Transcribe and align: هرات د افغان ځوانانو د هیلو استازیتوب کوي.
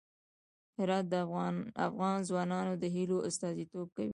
هرات 0.77 1.05
د 1.13 1.15
افغان 1.87 2.17
ځوانانو 2.29 2.73
د 2.81 2.85
هیلو 2.95 3.17
استازیتوب 3.29 3.87
کوي. 3.97 4.09